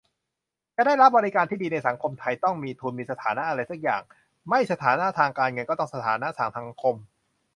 [0.75, 4.01] จะได้รับบริการที่ดีในสังคมไทย ต้องมีทุนมีสถานะอะไรซักอย่าง
[4.49, 6.95] ไม่สถานะทางการเงิน ก็ต้องสถานะทางสังคม